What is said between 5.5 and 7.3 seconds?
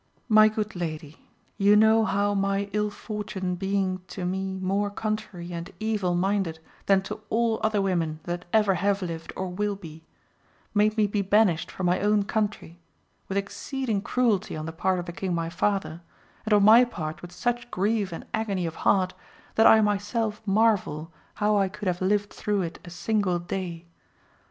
and evil minded than to